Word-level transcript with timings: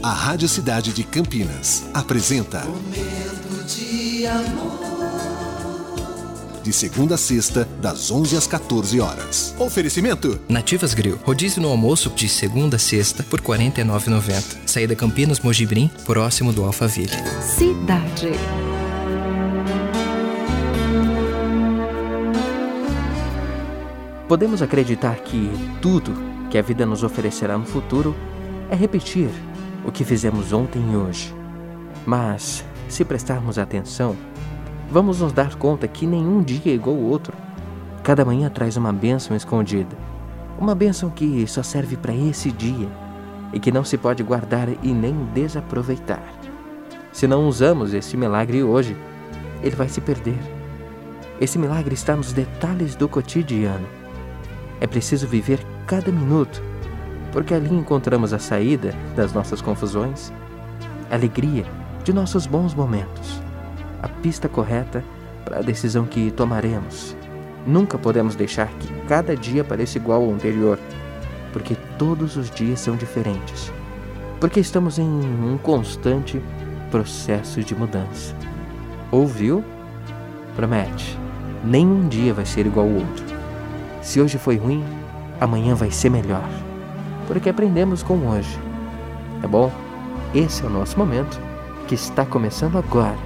A 0.00 0.12
Rádio 0.12 0.48
Cidade 0.48 0.92
de 0.92 1.02
Campinas 1.02 1.84
apresenta 1.92 2.64
Momento 2.64 3.64
de 3.66 4.26
amor. 4.28 4.78
De 6.62 6.72
segunda 6.72 7.16
a 7.16 7.18
sexta, 7.18 7.68
das 7.80 8.08
11 8.08 8.36
às 8.36 8.46
14 8.46 9.00
horas. 9.00 9.54
Oferecimento: 9.58 10.38
Nativas 10.48 10.94
Grill. 10.94 11.18
Rodízio 11.24 11.60
no 11.60 11.68
almoço 11.68 12.10
de 12.10 12.28
segunda 12.28 12.76
a 12.76 12.78
sexta 12.78 13.24
por 13.24 13.40
R$ 13.40 13.46
49,90. 13.46 14.58
Saída 14.66 14.94
Campinas 14.94 15.40
Mojibrim, 15.40 15.90
próximo 16.06 16.52
do 16.52 16.64
Alphaville. 16.64 17.10
Cidade. 17.42 18.30
Podemos 24.28 24.62
acreditar 24.62 25.16
que 25.16 25.50
tudo 25.82 26.14
que 26.50 26.56
a 26.56 26.62
vida 26.62 26.86
nos 26.86 27.02
oferecerá 27.02 27.58
no 27.58 27.64
futuro 27.64 28.14
é 28.70 28.76
repetir 28.76 29.30
o 29.88 29.90
que 29.90 30.04
fizemos 30.04 30.52
ontem 30.52 30.82
e 30.92 30.96
hoje. 30.96 31.34
Mas, 32.04 32.62
se 32.90 33.06
prestarmos 33.06 33.58
atenção, 33.58 34.14
vamos 34.90 35.20
nos 35.22 35.32
dar 35.32 35.54
conta 35.54 35.88
que 35.88 36.06
nenhum 36.06 36.42
dia 36.42 36.72
é 36.72 36.74
igual 36.74 36.94
ao 36.94 37.02
outro. 37.02 37.32
Cada 38.02 38.22
manhã 38.22 38.50
traz 38.50 38.76
uma 38.76 38.92
bênção 38.92 39.34
escondida. 39.34 39.96
Uma 40.58 40.74
bênção 40.74 41.08
que 41.08 41.46
só 41.46 41.62
serve 41.62 41.96
para 41.96 42.14
esse 42.14 42.52
dia 42.52 42.86
e 43.50 43.58
que 43.58 43.72
não 43.72 43.82
se 43.82 43.96
pode 43.96 44.22
guardar 44.22 44.68
e 44.82 44.92
nem 44.92 45.14
desaproveitar. 45.32 46.22
Se 47.10 47.26
não 47.26 47.48
usamos 47.48 47.94
esse 47.94 48.14
milagre 48.14 48.62
hoje, 48.62 48.94
ele 49.62 49.74
vai 49.74 49.88
se 49.88 50.02
perder. 50.02 50.38
Esse 51.40 51.58
milagre 51.58 51.94
está 51.94 52.14
nos 52.14 52.34
detalhes 52.34 52.94
do 52.94 53.08
cotidiano. 53.08 53.86
É 54.82 54.86
preciso 54.86 55.26
viver 55.26 55.64
cada 55.86 56.12
minuto, 56.12 56.62
porque 57.32 57.54
ali 57.54 57.74
encontramos 57.74 58.32
a 58.32 58.38
saída 58.38 58.94
das 59.14 59.32
nossas 59.32 59.60
confusões, 59.60 60.32
a 61.10 61.14
alegria 61.14 61.64
de 62.04 62.12
nossos 62.12 62.46
bons 62.46 62.74
momentos, 62.74 63.40
a 64.02 64.08
pista 64.08 64.48
correta 64.48 65.04
para 65.44 65.58
a 65.58 65.62
decisão 65.62 66.04
que 66.04 66.30
tomaremos. 66.30 67.16
Nunca 67.66 67.98
podemos 67.98 68.34
deixar 68.34 68.68
que 68.68 68.88
cada 69.06 69.36
dia 69.36 69.62
pareça 69.62 69.98
igual 69.98 70.22
ao 70.22 70.30
anterior, 70.30 70.78
porque 71.52 71.76
todos 71.98 72.36
os 72.36 72.50
dias 72.50 72.80
são 72.80 72.96
diferentes, 72.96 73.72
porque 74.40 74.60
estamos 74.60 74.98
em 74.98 75.08
um 75.08 75.58
constante 75.58 76.40
processo 76.90 77.62
de 77.62 77.74
mudança. 77.74 78.34
Ouviu? 79.10 79.64
Promete, 80.56 81.18
nenhum 81.64 82.08
dia 82.08 82.32
vai 82.32 82.46
ser 82.46 82.66
igual 82.66 82.86
ao 82.86 82.94
outro. 82.94 83.24
Se 84.02 84.20
hoje 84.20 84.38
foi 84.38 84.56
ruim, 84.56 84.82
amanhã 85.40 85.74
vai 85.74 85.90
ser 85.90 86.10
melhor, 86.10 86.48
porque 87.28 87.50
aprendemos 87.50 88.02
com 88.02 88.14
hoje. 88.26 88.58
Tá 89.40 89.46
bom? 89.46 89.70
Esse 90.34 90.64
é 90.64 90.66
o 90.66 90.70
nosso 90.70 90.98
momento 90.98 91.38
que 91.86 91.94
está 91.94 92.26
começando 92.26 92.76
agora 92.76 93.16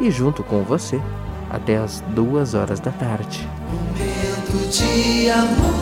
e 0.00 0.10
junto 0.10 0.44
com 0.44 0.62
você 0.62 1.00
até 1.50 1.78
as 1.78 2.00
duas 2.08 2.54
horas 2.54 2.78
da 2.78 2.92
tarde. 2.92 3.48
Momento 3.70 4.68
de 4.70 5.30
amor. 5.30 5.81